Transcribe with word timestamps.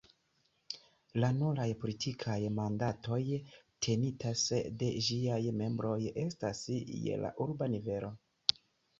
La 1.23 1.27
nuraj 1.39 1.65
politikaj 1.81 2.37
mandatoj 2.59 3.19
tenitaj 3.87 4.31
de 4.83 4.89
ĝiaj 5.09 5.37
membroj 5.59 5.99
estas 6.23 6.63
je 7.09 7.19
la 7.25 7.31
urba 7.47 7.69
nivelo. 7.75 8.11